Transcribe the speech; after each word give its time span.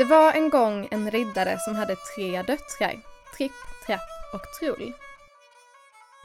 Det 0.00 0.04
var 0.04 0.32
en 0.32 0.50
gång 0.50 0.88
en 0.90 1.10
riddare 1.10 1.58
som 1.58 1.74
hade 1.74 1.96
tre 1.96 2.42
döttrar, 2.42 3.00
Tripp, 3.36 3.52
Trapp 3.86 4.00
och 4.34 4.42
Trull. 4.60 4.92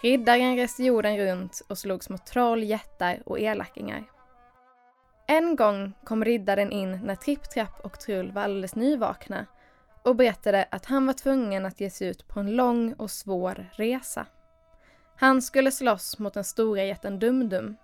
Riddaren 0.01 0.55
reste 0.55 0.83
jorden 0.83 1.17
runt 1.17 1.61
och 1.69 1.77
slogs 1.77 2.09
mot 2.09 2.25
troll, 2.25 2.63
jättar 2.63 3.21
och 3.25 3.39
elakingar. 3.39 4.03
En 5.27 5.55
gång 5.55 5.93
kom 6.03 6.25
riddaren 6.25 6.71
in 6.71 6.99
när 7.03 7.15
Tripp, 7.15 7.49
Trapp 7.49 7.79
och 7.83 7.99
Trull 7.99 8.31
var 8.31 8.41
alldeles 8.41 8.75
nyvakna 8.75 9.45
och 10.03 10.15
berättade 10.15 10.67
att 10.71 10.85
han 10.85 11.05
var 11.05 11.13
tvungen 11.13 11.65
att 11.65 11.81
ge 11.81 11.89
sig 11.89 12.07
ut 12.07 12.27
på 12.27 12.39
en 12.39 12.55
lång 12.55 12.93
och 12.93 13.11
svår 13.11 13.69
resa. 13.73 14.25
Han 15.15 15.41
skulle 15.41 15.71
slåss 15.71 16.19
mot 16.19 16.33
den 16.33 16.43
stora 16.43 16.83
jätten 16.83 17.19
Dumdum. 17.19 17.75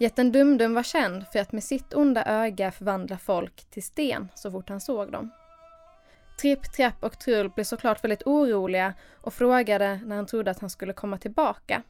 Jätten 0.00 0.32
Dumdum 0.32 0.74
var 0.74 0.82
känd 0.82 1.26
för 1.32 1.38
att 1.38 1.52
med 1.52 1.64
sitt 1.64 1.94
onda 1.94 2.24
öga 2.24 2.70
förvandla 2.70 3.18
folk 3.18 3.70
till 3.70 3.82
sten 3.82 4.28
så 4.34 4.50
fort 4.50 4.68
han 4.68 4.80
såg 4.80 5.12
dem. 5.12 5.30
Tripp, 6.40 6.72
Trapp 6.72 7.04
och 7.04 7.18
Trull 7.18 7.50
blev 7.50 7.64
såklart 7.64 8.04
väldigt 8.04 8.26
oroliga 8.26 8.94
och 9.20 9.34
frågade 9.34 10.00
när 10.04 10.16
han 10.16 10.26
trodde 10.26 10.50
att 10.50 10.60
han 10.60 10.70
skulle 10.70 10.92
komma 10.92 11.18
tillbaka. 11.18 11.82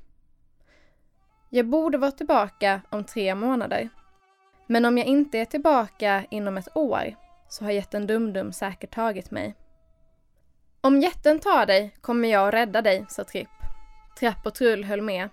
Jag 1.50 1.66
borde 1.66 1.98
vara 1.98 2.10
tillbaka 2.10 2.80
om 2.90 3.04
tre 3.04 3.34
månader. 3.34 3.88
Men 4.66 4.84
om 4.84 4.98
jag 4.98 5.06
inte 5.06 5.38
är 5.38 5.44
tillbaka 5.44 6.24
inom 6.30 6.58
ett 6.58 6.76
år 6.76 7.14
så 7.48 7.64
har 7.64 7.70
jätten 7.70 8.06
Dumdum 8.06 8.52
säkert 8.52 8.94
tagit 8.94 9.30
mig. 9.30 9.54
Om 10.80 11.00
jätten 11.00 11.38
tar 11.38 11.66
dig 11.66 11.96
kommer 12.00 12.28
jag 12.28 12.48
att 12.48 12.54
rädda 12.54 12.82
dig, 12.82 13.06
sa 13.08 13.24
Tripp. 13.24 13.48
Trapp 14.20 14.46
och 14.46 14.54
Trull 14.54 14.84
höll 14.84 15.02
med. 15.02 15.28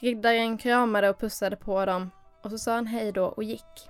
Riddaren 0.00 0.58
kramade 0.58 1.08
och 1.08 1.20
pussade 1.20 1.56
på 1.56 1.84
dem 1.84 2.10
och 2.42 2.50
så 2.50 2.58
sa 2.58 2.74
han 2.74 2.86
hej 2.86 3.12
då 3.12 3.24
och 3.24 3.44
gick. 3.44 3.88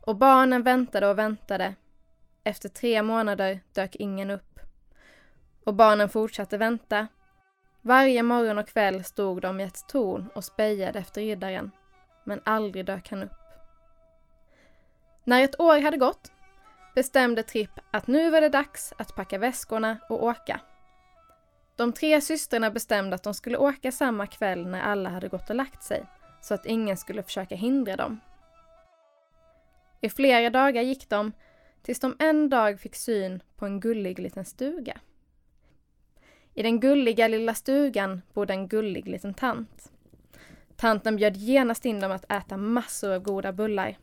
Och 0.00 0.16
barnen 0.16 0.62
väntade 0.62 1.08
och 1.08 1.18
väntade. 1.18 1.74
Efter 2.44 2.68
tre 2.68 3.02
månader 3.02 3.60
dök 3.72 3.96
ingen 3.96 4.30
upp. 4.30 4.60
Och 5.64 5.74
barnen 5.74 6.08
fortsatte 6.08 6.58
vänta. 6.58 7.06
Varje 7.82 8.22
morgon 8.22 8.58
och 8.58 8.68
kväll 8.68 9.04
stod 9.04 9.42
de 9.42 9.60
i 9.60 9.62
ett 9.62 9.88
torn 9.88 10.28
och 10.34 10.44
spejade 10.44 10.98
efter 10.98 11.20
riddaren. 11.20 11.70
Men 12.24 12.40
aldrig 12.44 12.86
dök 12.86 13.10
han 13.10 13.22
upp. 13.22 13.30
När 15.24 15.44
ett 15.44 15.60
år 15.60 15.80
hade 15.80 15.96
gått 15.96 16.32
bestämde 16.94 17.42
Tripp 17.42 17.80
att 17.90 18.06
nu 18.06 18.30
var 18.30 18.40
det 18.40 18.48
dags 18.48 18.92
att 18.98 19.14
packa 19.14 19.38
väskorna 19.38 19.96
och 20.08 20.24
åka. 20.24 20.60
De 21.80 21.92
tre 21.92 22.20
systrarna 22.20 22.70
bestämde 22.70 23.14
att 23.14 23.22
de 23.22 23.34
skulle 23.34 23.56
åka 23.56 23.92
samma 23.92 24.26
kväll 24.26 24.66
när 24.66 24.80
alla 24.80 25.10
hade 25.10 25.28
gått 25.28 25.50
och 25.50 25.56
lagt 25.56 25.82
sig, 25.82 26.06
så 26.40 26.54
att 26.54 26.66
ingen 26.66 26.96
skulle 26.96 27.22
försöka 27.22 27.54
hindra 27.54 27.96
dem. 27.96 28.20
I 30.00 30.08
flera 30.08 30.50
dagar 30.50 30.82
gick 30.82 31.08
de, 31.08 31.32
tills 31.82 32.00
de 32.00 32.16
en 32.18 32.48
dag 32.48 32.80
fick 32.80 32.96
syn 32.96 33.42
på 33.56 33.66
en 33.66 33.80
gullig 33.80 34.18
liten 34.18 34.44
stuga. 34.44 35.00
I 36.54 36.62
den 36.62 36.80
gulliga 36.80 37.28
lilla 37.28 37.54
stugan 37.54 38.22
bodde 38.32 38.52
en 38.52 38.68
gullig 38.68 39.08
liten 39.08 39.34
tant. 39.34 39.92
Tanten 40.76 41.16
bjöd 41.16 41.36
genast 41.36 41.84
in 41.84 42.00
dem 42.00 42.12
att 42.12 42.32
äta 42.32 42.56
massor 42.56 43.12
av 43.12 43.22
goda 43.22 43.52
bullar 43.52 43.98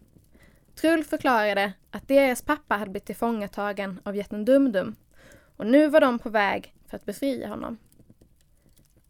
Trull 0.75 1.03
förklarade 1.03 1.73
att 1.91 2.08
deras 2.08 2.41
pappa 2.41 2.75
hade 2.75 2.91
blivit 2.91 3.06
tillfångatagen 3.06 4.00
av 4.03 4.16
jätten 4.16 4.45
Dumdum 4.45 4.95
och 5.58 5.67
nu 5.67 5.88
var 5.88 6.02
de 6.02 6.19
på 6.19 6.30
väg 6.30 6.73
för 6.88 6.97
att 6.97 7.05
befria 7.05 7.47
honom. 7.47 7.77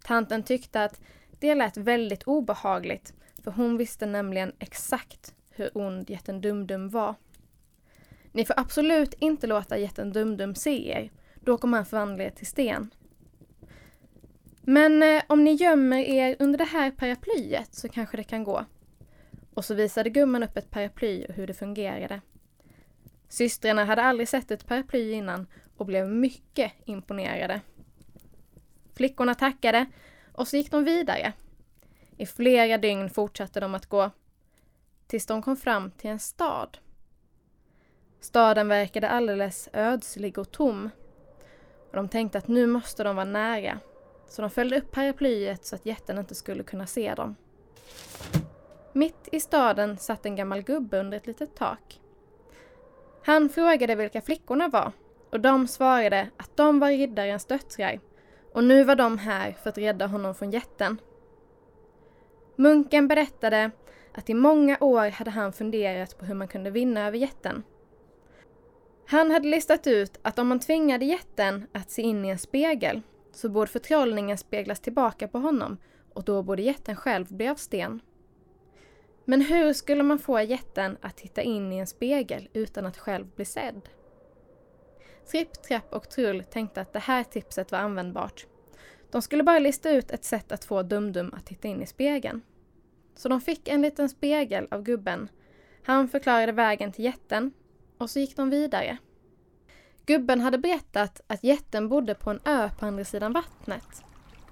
Tanten 0.04 0.44
tyckte 0.44 0.84
att 0.84 1.02
det 1.40 1.56
lät 1.56 1.78
väldigt 1.78 2.24
obehagligt 2.24 3.14
för 3.44 3.52
hon 3.52 3.78
visste 3.78 4.06
nämligen 4.06 4.52
exakt 4.60 5.34
hur 5.50 5.78
ond 5.78 6.10
jätten 6.10 6.42
Dumdum 6.42 6.90
var. 6.90 7.16
Ni 8.32 8.46
får 8.46 8.60
absolut 8.60 9.14
inte 9.14 9.48
låta 9.48 9.78
jätten 9.78 10.14
Dumdum 10.14 10.56
se 10.56 10.90
er, 10.90 11.12
då 11.36 11.58
kommer 11.58 11.78
han 11.78 11.86
förvandla 11.86 12.24
er 12.24 12.30
till 12.30 12.48
sten. 12.48 12.90
Men 14.62 15.04
eh, 15.04 15.24
om 15.28 15.44
ni 15.44 15.54
gömmer 15.54 15.98
er 15.98 16.36
under 16.40 16.58
det 16.58 16.66
här 16.66 16.92
paraplyet 16.92 17.76
så 17.76 17.90
kanske 17.90 18.18
det 18.18 18.24
kan 18.24 18.44
gå. 18.44 18.66
Och 19.54 19.66
så 19.66 19.74
visade 19.74 20.10
gumman 20.10 20.44
upp 20.44 20.58
ett 20.58 20.70
paraply 20.70 21.26
och 21.26 21.34
hur 21.34 21.48
det 21.48 21.54
fungerade. 21.54 22.22
Systrarna 23.28 23.86
hade 23.86 24.04
aldrig 24.04 24.30
sett 24.30 24.52
ett 24.52 24.68
paraply 24.68 25.12
innan 25.12 25.48
och 25.78 25.86
blev 25.86 26.10
mycket 26.10 26.72
imponerade. 26.86 27.62
Flickorna 28.96 29.36
tackade 29.36 29.86
och 30.34 30.48
så 30.48 30.58
gick 30.58 30.72
de 30.72 30.84
vidare. 30.84 31.34
I 32.18 32.26
flera 32.26 32.78
dygn 32.78 33.10
fortsatte 33.10 33.60
de 33.60 33.76
att 33.76 33.86
gå. 33.86 34.12
Tills 35.08 35.26
de 35.26 35.42
kom 35.42 35.58
fram 35.58 35.92
till 35.92 36.10
en 36.10 36.20
stad. 36.20 36.78
Staden 38.20 38.68
verkade 38.68 39.10
alldeles 39.10 39.70
ödslig 39.74 40.38
och 40.38 40.52
tom. 40.52 40.90
Och 41.90 41.96
de 41.96 42.10
tänkte 42.10 42.38
att 42.38 42.48
nu 42.48 42.68
måste 42.68 43.04
de 43.04 43.16
vara 43.16 43.26
nära. 43.26 43.80
Så 44.28 44.42
de 44.42 44.52
följde 44.52 44.78
upp 44.78 44.92
paraplyet 44.92 45.66
så 45.66 45.76
att 45.76 45.86
jätten 45.86 46.18
inte 46.18 46.36
skulle 46.36 46.64
kunna 46.64 46.88
se 46.88 47.16
dem. 47.16 47.36
Mitt 48.94 49.30
i 49.32 49.40
staden 49.40 49.98
satt 49.98 50.26
en 50.26 50.36
gammal 50.36 50.62
gubbe 50.62 51.00
under 51.00 51.18
ett 51.18 51.28
litet 51.28 51.56
tak. 51.56 52.00
Han 53.28 53.50
frågade 53.50 53.96
vilka 53.96 54.22
flickorna 54.22 54.68
var 54.68 54.92
och 55.32 55.40
de 55.40 55.68
svarade 55.68 56.30
att 56.38 56.58
de 56.58 56.80
var 56.80 56.90
riddarens 56.90 57.46
döttrar 57.46 58.00
och 58.54 58.64
nu 58.64 58.84
var 58.84 58.96
de 58.96 59.18
här 59.18 59.52
för 59.64 59.70
att 59.70 59.78
rädda 59.78 60.08
honom 60.08 60.36
från 60.36 60.52
jätten. 60.52 60.98
Munken 62.56 63.08
berättade 63.08 63.72
att 64.14 64.30
i 64.30 64.34
många 64.34 64.78
år 64.80 65.10
hade 65.10 65.32
han 65.32 65.54
funderat 65.54 66.20
på 66.20 66.26
hur 66.26 66.36
man 66.36 66.48
kunde 66.48 66.72
vinna 66.72 67.08
över 67.08 67.18
jätten. 67.18 67.64
Han 69.08 69.32
hade 69.32 69.48
listat 69.48 69.88
ut 69.88 70.20
att 70.22 70.40
om 70.40 70.48
man 70.48 70.60
tvingade 70.60 71.06
jätten 71.06 71.68
att 71.72 71.92
se 71.92 72.02
in 72.02 72.26
i 72.26 72.30
en 72.30 72.38
spegel 72.38 73.02
så 73.32 73.50
borde 73.50 73.72
förtrollningen 73.72 74.38
speglas 74.38 74.80
tillbaka 74.80 75.28
på 75.28 75.38
honom 75.40 75.78
och 76.14 76.24
då 76.24 76.44
borde 76.44 76.62
jätten 76.62 76.96
själv 76.96 77.26
bli 77.30 77.48
av 77.48 77.56
sten. 77.56 78.02
Men 79.30 79.42
hur 79.42 79.74
skulle 79.74 80.04
man 80.04 80.20
få 80.20 80.42
jätten 80.42 80.98
att 81.02 81.18
titta 81.18 81.42
in 81.42 81.74
i 81.74 81.78
en 81.78 81.88
spegel 81.88 82.50
utan 82.54 82.86
att 82.86 82.98
själv 82.98 83.26
bli 83.36 83.46
sedd? 83.46 83.82
Tripp, 85.32 85.54
Trapp 85.54 85.94
och 85.94 86.10
Trull 86.10 86.44
tänkte 86.44 86.82
att 86.82 86.94
det 86.94 87.00
här 87.00 87.24
tipset 87.24 87.72
var 87.72 87.80
användbart. 87.80 88.46
De 89.12 89.22
skulle 89.22 89.44
bara 89.44 89.60
lista 89.60 89.92
ut 89.92 90.12
ett 90.12 90.24
sätt 90.24 90.52
att 90.52 90.66
få 90.66 90.84
Dumdum 90.84 91.34
att 91.34 91.46
titta 91.46 91.68
in 91.68 91.82
i 91.82 91.88
spegeln. 91.88 92.42
Så 93.16 93.30
de 93.30 93.42
fick 93.42 93.68
en 93.68 93.82
liten 93.82 94.10
spegel 94.10 94.68
av 94.72 94.84
gubben. 94.84 95.30
Han 95.84 96.08
förklarade 96.08 96.52
vägen 96.52 96.92
till 96.92 97.06
jätten 97.06 97.54
och 97.98 98.10
så 98.10 98.20
gick 98.20 98.36
de 98.36 98.50
vidare. 98.50 98.98
Gubben 100.06 100.42
hade 100.42 100.58
berättat 100.58 101.22
att 101.28 101.44
jätten 101.44 101.90
bodde 101.90 102.16
på 102.16 102.30
en 102.30 102.40
ö 102.46 102.70
på 102.80 102.86
andra 102.86 103.06
sidan 103.06 103.34
vattnet. 103.34 104.04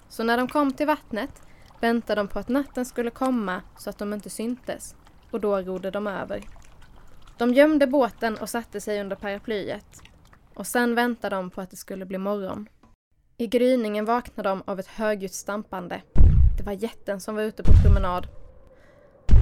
Så 0.08 0.24
när 0.24 0.36
de 0.36 0.48
kom 0.48 0.72
till 0.72 0.86
vattnet 0.86 1.42
väntade 1.80 2.20
de 2.20 2.28
på 2.28 2.38
att 2.38 2.48
natten 2.48 2.84
skulle 2.84 3.10
komma 3.10 3.62
så 3.78 3.90
att 3.90 3.98
de 3.98 4.14
inte 4.14 4.30
syntes 4.30 4.94
och 5.30 5.40
då 5.40 5.60
rodde 5.60 5.90
de 5.90 6.06
över. 6.06 6.44
De 7.38 7.54
gömde 7.54 7.86
båten 7.86 8.36
och 8.36 8.48
satte 8.48 8.80
sig 8.80 9.00
under 9.00 9.16
paraplyet 9.16 10.02
och 10.54 10.66
sen 10.66 10.94
väntade 10.94 11.36
de 11.36 11.50
på 11.50 11.60
att 11.60 11.70
det 11.70 11.76
skulle 11.76 12.06
bli 12.06 12.18
morgon. 12.18 12.68
I 13.36 13.46
gryningen 13.46 14.04
vaknade 14.04 14.48
de 14.48 14.62
av 14.66 14.80
ett 14.80 14.86
högljutt 14.86 15.34
stampande. 15.34 16.02
Det 16.58 16.62
var 16.62 16.72
jätten 16.72 17.20
som 17.20 17.34
var 17.34 17.42
ute 17.42 17.62
på 17.62 17.72
promenad. 17.84 18.26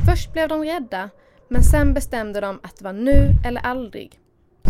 Först 0.07 0.33
blev 0.33 0.49
de 0.49 0.65
rädda, 0.65 1.11
men 1.49 1.63
sen 1.63 1.95
bestämde 1.95 2.41
de 2.41 2.61
att 2.63 2.77
det 2.77 2.85
var 2.85 2.93
nu 2.93 3.29
eller 3.47 3.61
aldrig. 3.61 4.21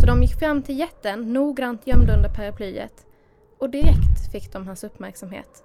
Så 0.01 0.07
de 0.07 0.23
gick 0.23 0.39
fram 0.39 0.63
till 0.63 0.79
jätten, 0.79 1.33
noggrant 1.33 1.87
gömd 1.87 2.11
under 2.11 2.29
paraplyet, 2.29 3.07
och 3.59 3.71
direkt 3.71 4.33
fick 4.33 4.53
de 4.53 4.67
hans 4.67 4.85
uppmärksamhet. 4.85 5.65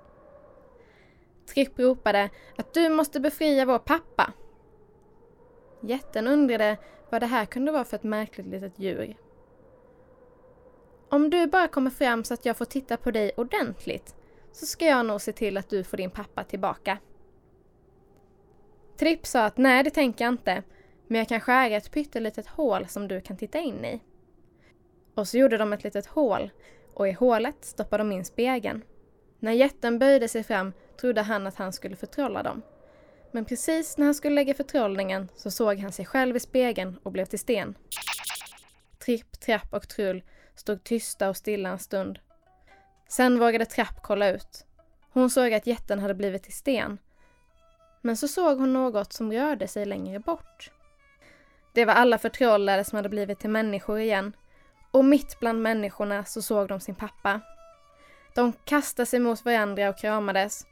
Tripp 1.54 1.80
ropade 1.80 2.30
att 2.58 2.74
du 2.74 2.90
måste 2.90 3.20
befria 3.20 3.66
vår 3.66 3.80
pappa. 3.80 4.34
Jätten 5.82 6.28
undrade 6.28 6.78
vad 7.10 7.22
det 7.22 7.26
här 7.26 7.46
kunde 7.46 7.72
vara 7.72 7.84
för 7.84 7.98
ett 7.98 8.04
märkligt 8.04 8.48
litet 8.48 8.80
djur. 8.80 9.16
Om 11.10 11.30
du 11.30 11.48
bara 11.48 11.68
kommer 11.68 11.90
fram 11.90 12.24
så 12.24 12.34
att 12.34 12.46
jag 12.46 12.58
får 12.58 12.66
titta 12.66 12.98
på 12.98 13.12
dig 13.12 13.32
ordentligt 13.38 14.16
så 14.52 14.66
ska 14.66 14.86
jag 14.86 15.06
nog 15.06 15.22
se 15.22 15.32
till 15.32 15.58
att 15.58 15.70
du 15.70 15.84
får 15.84 15.98
din 15.98 16.12
pappa 16.12 16.44
tillbaka. 16.44 16.98
Tripp 18.98 19.26
sa 19.26 19.46
att 19.46 19.58
nej, 19.58 19.84
det 19.84 19.90
tänker 19.90 20.26
jag 20.26 20.34
inte, 20.34 20.64
men 21.08 21.20
jag 21.20 21.28
kan 21.28 21.40
skära 21.40 21.76
ett 21.76 21.92
pyttelitet 21.92 22.48
hål 22.48 22.88
som 22.88 23.08
du 23.08 23.22
kan 23.22 23.38
titta 23.38 23.60
in 23.60 23.86
i. 23.86 24.02
Och 25.16 25.28
så 25.28 25.38
gjorde 25.38 25.58
de 25.58 25.74
ett 25.74 25.84
litet 25.84 26.06
hål 26.06 26.52
och 26.94 27.08
i 27.08 27.12
hålet 27.12 27.66
stoppade 27.66 28.04
de 28.04 28.12
in 28.12 28.26
spegeln. 28.26 28.82
När 29.40 29.52
jätten 29.52 30.00
böjde 30.00 30.28
sig 30.28 30.44
fram 30.44 30.74
trodde 31.00 31.22
han 31.22 31.48
att 31.48 31.56
han 31.56 31.74
skulle 31.74 31.96
förtrolla 31.96 32.44
dem. 32.44 32.62
Men 33.32 33.46
precis 33.46 33.98
när 33.98 34.06
han 34.06 34.16
skulle 34.16 34.36
lägga 34.36 34.54
förtrollningen 34.54 35.30
så 35.36 35.52
såg 35.52 35.80
han 35.80 35.92
sig 35.92 36.06
själv 36.06 36.36
i 36.36 36.40
spegeln 36.40 37.00
och 37.04 37.12
blev 37.12 37.26
till 37.26 37.40
sten. 37.40 37.78
Tripp, 39.06 39.40
Trapp 39.40 39.74
och 39.74 39.90
Trull 39.90 40.24
stod 40.56 40.84
tysta 40.84 41.30
och 41.30 41.38
stilla 41.38 41.70
en 41.70 41.80
stund. 41.80 42.20
Sen 43.10 43.40
vågade 43.40 43.66
Trapp 43.66 44.04
kolla 44.04 44.30
ut. 44.30 44.66
Hon 45.12 45.30
såg 45.30 45.54
att 45.54 45.68
jätten 45.68 46.00
hade 46.00 46.14
blivit 46.14 46.44
till 46.44 46.54
sten. 46.54 46.98
Men 48.02 48.18
så 48.18 48.28
såg 48.28 48.60
hon 48.60 48.74
något 48.74 49.14
som 49.14 49.32
rörde 49.32 49.68
sig 49.68 49.86
längre 49.86 50.20
bort. 50.20 50.72
Det 51.74 51.86
var 51.86 51.94
alla 51.94 52.18
förtrollade 52.18 52.84
som 52.84 52.96
hade 52.96 53.10
blivit 53.10 53.40
till 53.40 53.50
människor 53.50 54.00
igen 54.00 54.34
Och 54.92 55.06
mitt 55.06 55.40
bland 55.40 55.62
människorna 55.62 56.26
så 56.26 56.42
såg 56.42 56.68
de 56.68 56.80
sin 56.80 56.96
pappa. 56.96 57.42
De 58.36 58.54
kastade 58.66 59.06
sig 59.06 59.20
mot 59.20 59.46
varandra 59.46 59.90
och 59.90 59.98
kramades. 59.98 60.66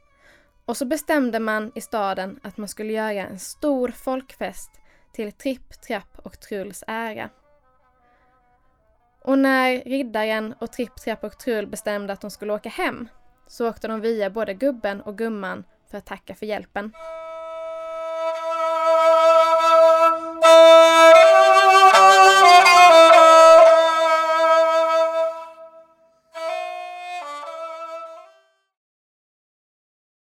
Och 0.68 0.76
så 0.76 0.84
bestämde 0.84 1.38
man 1.40 1.72
i 1.74 1.80
staden 1.80 2.40
att 2.42 2.56
man 2.56 2.68
skulle 2.68 2.92
göra 2.92 3.26
en 3.26 3.38
stor 3.38 3.88
folkfest 3.88 4.70
till 5.12 5.32
Tripp, 5.32 5.80
Trapp 5.80 6.18
och 6.22 6.40
Trulls 6.40 6.84
ära. 6.86 7.30
Och 9.22 9.38
när 9.38 9.80
riddaren 9.84 10.54
och 10.58 10.72
Tripp, 10.72 10.96
Trapp 10.96 11.24
och 11.24 11.38
Trull 11.38 11.66
bestämde 11.66 12.12
att 12.12 12.20
de 12.20 12.30
skulle 12.30 12.52
åka 12.52 12.68
hem 12.68 13.08
så 13.46 13.68
åkte 13.68 13.88
de 13.88 14.00
via 14.00 14.30
både 14.30 14.54
gubben 14.54 15.00
och 15.00 15.18
gumman 15.18 15.64
för 15.90 15.98
att 15.98 16.06
tacka 16.06 16.34
för 16.34 16.46
hjälpen. 16.46 16.92